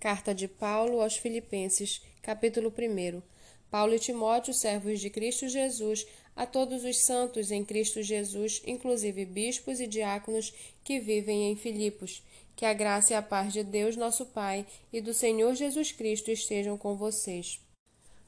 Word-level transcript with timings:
Carta 0.00 0.34
de 0.34 0.48
Paulo 0.48 1.02
aos 1.02 1.18
Filipenses, 1.18 2.00
capítulo 2.22 2.72
1. 2.72 3.20
Paulo 3.70 3.94
e 3.94 3.98
Timóteo, 3.98 4.54
servos 4.54 4.98
de 4.98 5.10
Cristo 5.10 5.46
Jesus, 5.46 6.06
a 6.34 6.46
todos 6.46 6.84
os 6.84 6.96
santos 7.00 7.50
em 7.50 7.62
Cristo 7.62 8.02
Jesus, 8.02 8.62
inclusive 8.66 9.26
bispos 9.26 9.78
e 9.78 9.86
diáconos 9.86 10.54
que 10.82 10.98
vivem 10.98 11.52
em 11.52 11.54
Filipos. 11.54 12.22
Que 12.56 12.64
a 12.64 12.72
graça 12.72 13.12
e 13.12 13.16
a 13.16 13.20
paz 13.20 13.52
de 13.52 13.62
Deus, 13.62 13.94
nosso 13.94 14.24
Pai, 14.24 14.64
e 14.90 15.02
do 15.02 15.12
Senhor 15.12 15.54
Jesus 15.54 15.92
Cristo 15.92 16.30
estejam 16.30 16.78
com 16.78 16.96
vocês. 16.96 17.60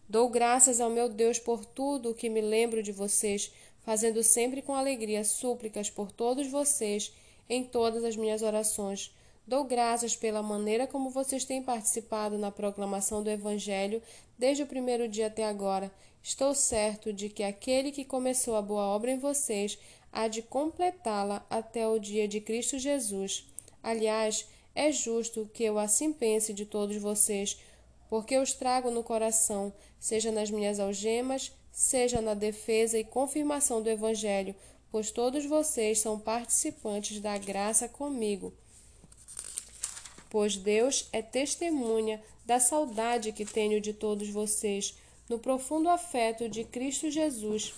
Dou 0.07 0.29
graças 0.29 0.79
ao 0.79 0.91
meu 0.91 1.09
Deus 1.09 1.39
por 1.39 1.64
tudo 1.64 2.11
o 2.11 2.14
que 2.14 2.29
me 2.29 2.43
lembro 2.43 2.82
de 2.82 2.93
vocês, 2.93 3.50
fazendo 3.80 4.23
sempre 4.23 4.61
com 4.61 4.75
alegria 4.75 5.25
súplicas 5.25 5.89
por 5.89 6.12
todos 6.12 6.48
vocês 6.48 7.14
em 7.48 7.64
todas 7.64 8.04
as 8.04 8.14
minhas 8.14 8.43
orações 8.43 9.11
Dou 9.45 9.64
graças 9.64 10.14
pela 10.14 10.40
maneira 10.40 10.86
como 10.86 11.11
vocês 11.11 11.45
têm 11.45 11.61
participado 11.61 12.38
na 12.38 12.52
proclamação 12.52 13.25
do 13.25 13.29
Evangelho 13.29 14.00
desde 14.39 14.62
o 14.62 14.66
primeiro 14.66 15.08
dia 15.08 15.26
até 15.26 15.44
agora. 15.44 15.90
Estou 16.22 16.54
certo 16.54 17.12
de 17.12 17.29
que 17.29 17.43
aquele 17.43 17.90
que 17.90 18.04
começou 18.04 18.54
a 18.54 18.63
boa 18.63 18.85
obra 18.85 19.11
em 19.11 19.18
vocês 19.18 19.76
há 20.13 20.29
de 20.29 20.43
completá-la 20.43 21.44
até 21.50 21.89
o 21.89 21.99
dia 21.99 22.29
de 22.29 22.40
Cristo 22.40 22.79
Jesus. 22.79 23.44
Aliás, 23.82 24.46
é 24.76 24.93
justo 24.93 25.50
que 25.52 25.64
eu 25.64 25.77
assim 25.77 26.13
pense 26.13 26.54
de 26.54 26.64
todos 26.64 26.96
vocês, 26.99 27.58
porque 28.08 28.38
os 28.38 28.52
trago 28.52 28.93
no 28.93 29.02
coração, 29.02 29.72
seja 29.99 30.30
nas 30.30 30.52
minhas 30.52 30.79
algemas, 30.79 31.50
seja 31.72 32.20
na 32.20 32.34
defesa 32.34 32.97
e 32.97 33.02
confirmação 33.02 33.83
do 33.83 33.91
Evangelho, 33.91 34.55
pois 34.88 35.11
todos 35.11 35.44
vocês 35.44 35.98
são 35.98 36.16
participantes 36.16 37.20
da 37.20 37.36
graça 37.36 37.88
comigo 37.88 38.55
pois 40.33 40.56
Deus 40.56 41.11
é 41.12 41.20
testemunha 41.20 42.19
da 42.47 42.59
saudade 42.59 43.33
que 43.33 43.45
tenho 43.45 43.83
de 43.83 43.92
todos 43.92 44.31
vocês, 44.31 44.95
no 45.28 45.39
profundo 45.39 45.91
afeto 45.91 46.48
de 46.48 46.64
Cristo 46.64 47.11
Jesus. 47.11 47.74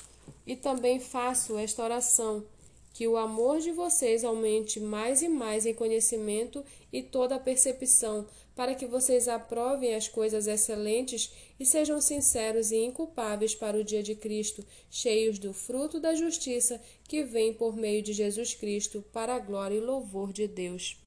E 0.46 0.54
também 0.54 1.00
faço 1.00 1.58
esta 1.58 1.82
oração: 1.82 2.46
que 2.92 3.08
o 3.08 3.16
amor 3.16 3.58
de 3.58 3.72
vocês 3.72 4.22
aumente 4.22 4.78
mais 4.78 5.20
e 5.20 5.28
mais 5.28 5.66
em 5.66 5.74
conhecimento 5.74 6.64
e 6.92 7.02
toda 7.02 7.34
a 7.34 7.40
percepção, 7.40 8.24
para 8.54 8.76
que 8.76 8.86
vocês 8.86 9.26
aprovem 9.26 9.92
as 9.96 10.06
coisas 10.06 10.46
excelentes 10.46 11.32
e 11.58 11.66
sejam 11.66 12.00
sinceros 12.00 12.70
e 12.70 12.76
inculpáveis 12.76 13.52
para 13.52 13.76
o 13.76 13.82
dia 13.82 14.00
de 14.00 14.14
Cristo, 14.14 14.64
cheios 14.88 15.40
do 15.40 15.52
fruto 15.52 15.98
da 15.98 16.14
justiça 16.14 16.80
que 17.08 17.24
vem 17.24 17.52
por 17.52 17.74
meio 17.74 18.00
de 18.00 18.12
Jesus 18.12 18.54
Cristo, 18.54 19.04
para 19.12 19.34
a 19.34 19.40
glória 19.40 19.74
e 19.74 19.80
louvor 19.80 20.32
de 20.32 20.46
Deus. 20.46 21.03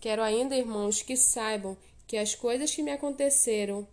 Quero 0.00 0.22
ainda, 0.22 0.56
irmãos, 0.56 1.02
que 1.02 1.16
saibam 1.16 1.76
que 2.06 2.16
as 2.16 2.34
coisas 2.34 2.74
que 2.74 2.82
me 2.82 2.90
aconteceram 2.90 3.86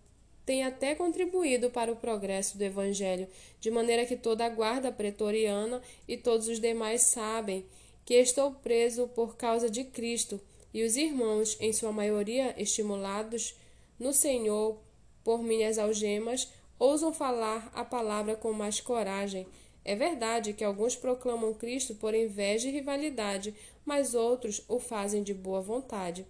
têm 0.45 0.64
até 0.64 0.94
contribuído 0.94 1.72
para 1.72 1.92
o 1.92 1.95
progresso 1.95 2.58
do 2.58 2.64
Evangelho, 2.64 3.28
de 3.59 3.72
maneira 3.72 4.06
que 4.06 4.16
toda 4.16 4.45
a 4.45 4.50
guarda 4.50 4.92
pretoriana 4.92 5.81
e 6.08 6.16
todos 6.16 6.47
os 6.47 6.59
demais 6.59 7.02
sabem 7.02 7.66
que 8.06 8.14
estou 8.14 8.52
preso 8.52 9.08
por 9.08 9.36
causa 9.36 9.70
de 9.70 9.84
Cristo, 9.84 10.39
e 10.72 10.84
os 10.84 10.95
irmãos, 10.95 11.58
em 11.59 11.73
sua 11.73 11.92
maioria 11.92 12.53
estimulados 12.62 13.56
no 13.97 14.14
Senhor 14.14 14.78
por 15.23 15.42
minhas 15.42 15.80
algemas, 15.80 16.50
ousam 16.78 17.12
falar 17.12 17.72
a 17.73 17.84
palavra 17.84 18.36
com 18.36 18.53
mais 18.53 18.80
coragem. 18.80 19.47
É 19.86 19.95
verdade 19.95 20.52
que 20.53 20.64
alguns 20.64 20.95
proclamam 20.95 21.53
Cristo 21.53 21.94
por 21.94 22.16
inveja 22.16 22.67
e 22.67 22.72
rivalidade, 22.72 23.53
mas 23.86 24.16
outros 24.16 24.64
o 24.67 24.80
fazem 24.80 25.22
de 25.22 25.31
boa 25.31 25.61
vontade. 25.61 26.25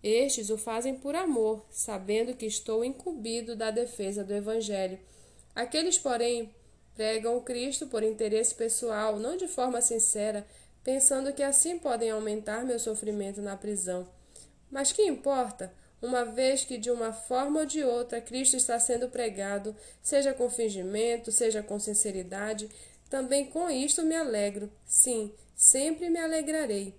Estes 0.00 0.50
o 0.50 0.56
fazem 0.56 0.94
por 0.94 1.16
amor, 1.16 1.66
sabendo 1.68 2.34
que 2.34 2.46
estou 2.46 2.84
incumbido 2.84 3.56
da 3.56 3.72
defesa 3.72 4.22
do 4.22 4.32
Evangelho. 4.32 5.00
Aqueles, 5.52 5.98
porém, 5.98 6.54
pregam 6.94 7.40
Cristo 7.40 7.88
por 7.88 8.04
interesse 8.04 8.54
pessoal, 8.54 9.18
não 9.18 9.36
de 9.36 9.48
forma 9.48 9.80
sincera, 9.80 10.46
pensando 10.84 11.32
que 11.32 11.42
assim 11.42 11.78
podem 11.78 12.10
aumentar 12.10 12.64
meu 12.64 12.78
sofrimento 12.78 13.40
na 13.42 13.56
prisão. 13.56 14.08
Mas 14.70 14.92
que 14.92 15.02
importa? 15.02 15.72
Uma 16.00 16.24
vez 16.24 16.64
que 16.64 16.76
de 16.76 16.90
uma 16.90 17.12
forma 17.12 17.60
ou 17.60 17.66
de 17.66 17.84
outra 17.84 18.20
Cristo 18.20 18.56
está 18.56 18.78
sendo 18.80 19.08
pregado, 19.08 19.74
seja 20.02 20.34
com 20.34 20.50
fingimento, 20.50 21.30
seja 21.30 21.62
com 21.62 21.78
sinceridade, 21.78 22.68
também 23.12 23.44
com 23.44 23.68
isto 23.68 24.02
me 24.04 24.16
alegro. 24.16 24.72
Sim, 24.86 25.34
sempre 25.54 26.08
me 26.08 26.18
alegrarei, 26.18 26.94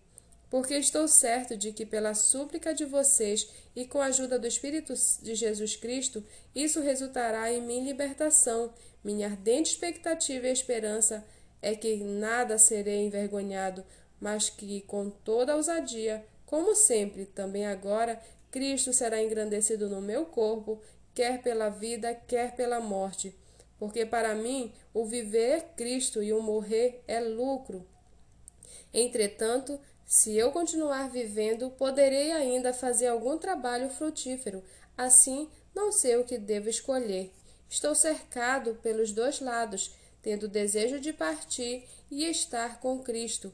porque 0.48 0.76
estou 0.76 1.08
certo 1.08 1.58
de 1.58 1.74
que, 1.74 1.88
pela 1.88 2.14
súplica 2.14 2.72
de 2.72 2.86
vocês 2.86 3.50
e 3.76 3.88
com 3.88 4.00
a 4.00 4.06
ajuda 4.06 4.38
do 4.38 4.46
Espírito 4.46 4.94
de 5.24 5.34
Jesus 5.34 5.76
Cristo, 5.76 6.24
isso 6.54 6.80
resultará 6.82 7.52
em 7.52 7.64
minha 7.64 7.84
libertação. 7.84 8.72
Minha 9.04 9.26
ardente 9.26 9.72
expectativa 9.72 10.48
e 10.48 10.52
esperança 10.52 11.26
é 11.64 11.74
que 11.74 11.96
nada 11.96 12.60
serei 12.60 13.08
envergonhado, 13.08 13.84
mas 14.22 14.52
que, 14.52 14.82
com 14.82 15.10
toda 15.10 15.56
ousadia, 15.56 16.24
como 16.46 16.76
sempre, 16.76 17.26
também 17.26 17.66
agora, 17.66 18.22
Cristo 18.52 18.94
será 18.94 19.20
engrandecido 19.20 19.90
no 19.90 20.00
meu 20.00 20.28
corpo, 20.28 20.80
quer 21.16 21.42
pela 21.42 21.70
vida, 21.70 22.14
quer 22.14 22.56
pela 22.56 22.80
morte. 22.80 23.36
Porque 23.84 24.06
para 24.06 24.34
mim 24.34 24.72
o 24.94 25.04
viver 25.04 25.58
é 25.58 25.60
Cristo 25.60 26.24
e 26.24 26.32
o 26.32 26.42
morrer 26.42 27.04
é 27.06 27.20
lucro. 27.20 27.86
Entretanto, 28.94 29.78
se 30.06 30.38
eu 30.38 30.54
continuar 30.54 31.10
vivendo, 31.10 31.70
poderei 31.70 32.32
ainda 32.32 32.74
fazer 32.74 33.08
algum 33.08 33.38
trabalho 33.38 33.90
frutífero. 33.90 34.64
Assim, 34.98 35.50
não 35.76 35.92
sei 35.92 36.16
o 36.16 36.24
que 36.24 36.38
devo 36.38 36.70
escolher. 36.70 37.34
Estou 37.70 37.94
cercado 37.94 38.76
pelos 38.76 39.12
dois 39.12 39.42
lados, 39.42 39.94
tendo 40.22 40.48
desejo 40.48 40.98
de 40.98 41.12
partir 41.12 41.86
e 42.10 42.24
estar 42.24 42.80
com 42.80 43.00
Cristo, 43.00 43.52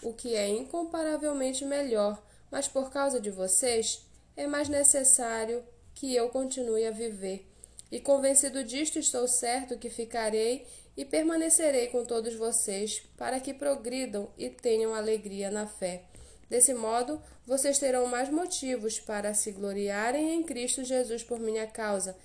o 0.00 0.12
que 0.12 0.36
é 0.36 0.48
incomparavelmente 0.48 1.64
melhor, 1.64 2.22
mas 2.52 2.68
por 2.68 2.88
causa 2.92 3.20
de 3.20 3.32
vocês, 3.32 4.06
é 4.36 4.46
mais 4.46 4.68
necessário 4.68 5.64
que 5.92 6.14
eu 6.14 6.28
continue 6.28 6.86
a 6.86 6.92
viver. 6.92 7.51
E 7.92 8.00
convencido 8.00 8.64
disto, 8.64 8.98
estou 8.98 9.28
certo 9.28 9.76
que 9.76 9.90
ficarei 9.90 10.66
e 10.96 11.04
permanecerei 11.04 11.88
com 11.88 12.06
todos 12.06 12.34
vocês, 12.34 13.02
para 13.18 13.38
que 13.38 13.52
progridam 13.52 14.30
e 14.38 14.48
tenham 14.48 14.94
alegria 14.94 15.50
na 15.50 15.66
fé. 15.66 16.04
Desse 16.48 16.72
modo, 16.72 17.20
vocês 17.46 17.78
terão 17.78 18.06
mais 18.06 18.30
motivos 18.30 18.98
para 18.98 19.34
se 19.34 19.52
gloriarem 19.52 20.32
em 20.32 20.42
Cristo 20.42 20.82
Jesus 20.82 21.22
por 21.22 21.38
minha 21.38 21.66
causa, 21.66 22.16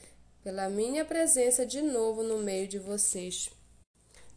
pela 0.41 0.69
minha 0.69 1.03
presença 1.03 1.66
de 1.66 1.81
novo 1.81 2.23
no 2.23 2.38
meio 2.38 2.66
de 2.66 2.79
vocês. 2.79 3.50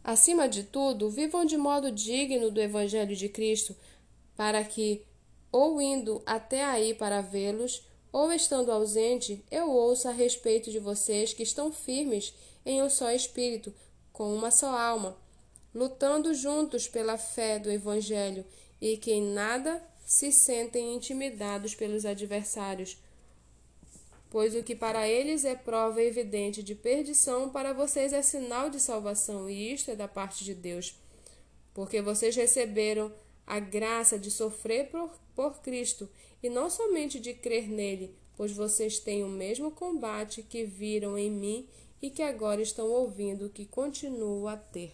Acima 0.03 0.49
de 0.49 0.63
tudo, 0.63 1.09
vivam 1.09 1.45
de 1.45 1.55
modo 1.55 1.93
digno 1.93 2.51
do 2.51 2.59
Evangelho 2.59 3.15
de 3.15 3.29
Cristo, 3.29 3.73
para 4.35 4.61
que, 4.65 5.05
ou 5.49 5.81
indo 5.81 6.21
até 6.25 6.65
aí 6.65 6.93
para 6.93 7.21
vê-los, 7.21 7.89
ou 8.11 8.31
estando 8.31 8.71
ausente, 8.71 9.43
eu 9.49 9.69
ouça 9.71 10.09
a 10.09 10.13
respeito 10.13 10.69
de 10.69 10.79
vocês 10.79 11.33
que 11.33 11.43
estão 11.43 11.71
firmes 11.71 12.33
em 12.65 12.81
um 12.81 12.89
só 12.89 13.11
espírito, 13.11 13.73
com 14.11 14.35
uma 14.35 14.51
só 14.51 14.77
alma, 14.77 15.17
lutando 15.73 16.33
juntos 16.33 16.87
pela 16.87 17.17
fé 17.17 17.57
do 17.57 17.71
Evangelho 17.71 18.45
e 18.79 18.97
que 18.97 19.11
em 19.11 19.21
nada 19.21 19.81
se 20.05 20.31
sentem 20.31 20.93
intimidados 20.93 21.73
pelos 21.73 22.05
adversários, 22.05 22.97
pois 24.29 24.55
o 24.55 24.63
que 24.63 24.75
para 24.75 25.07
eles 25.07 25.45
é 25.45 25.55
prova 25.55 26.01
evidente 26.01 26.61
de 26.61 26.75
perdição, 26.75 27.49
para 27.49 27.73
vocês 27.73 28.11
é 28.11 28.21
sinal 28.21 28.69
de 28.69 28.79
salvação, 28.79 29.49
e 29.49 29.73
isto 29.73 29.91
é 29.91 29.95
da 29.95 30.07
parte 30.07 30.43
de 30.43 30.53
Deus, 30.53 30.95
porque 31.73 32.01
vocês 32.01 32.35
receberam 32.35 33.11
a 33.51 33.59
graça 33.59 34.17
de 34.17 34.31
sofrer 34.31 34.89
por, 34.89 35.11
por 35.35 35.61
Cristo 35.61 36.07
e 36.41 36.49
não 36.49 36.69
somente 36.69 37.19
de 37.19 37.33
crer 37.33 37.67
nele, 37.67 38.15
pois 38.37 38.53
vocês 38.53 38.97
têm 38.97 39.25
o 39.25 39.27
mesmo 39.27 39.71
combate 39.71 40.41
que 40.41 40.63
viram 40.63 41.17
em 41.17 41.29
mim 41.29 41.67
e 42.01 42.09
que 42.09 42.21
agora 42.21 42.61
estão 42.61 42.87
ouvindo 42.87 43.49
que 43.49 43.65
continuo 43.65 44.47
a 44.47 44.55
ter. 44.55 44.93